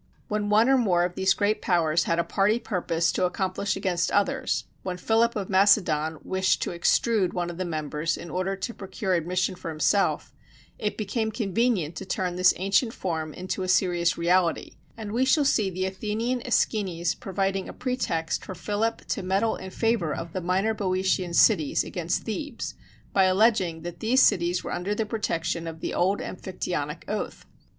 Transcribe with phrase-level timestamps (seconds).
[0.29, 4.09] When one or more of these great powers had a party purpose to accomplish against
[4.09, 8.73] others when Philip of Macedon wished to extrude one of the members in order to
[8.73, 10.33] procure admission for himself
[10.79, 15.45] it became convenient to turn this ancient form into a serious reality; and we shall
[15.45, 20.41] see the Athenian Æschines providing a pretext for Philip to meddle in favor of the
[20.41, 22.73] minor Boeotian cities against Thebes,
[23.13, 27.45] by alleging that these cities were under the protection of the old Amphictyonic oath.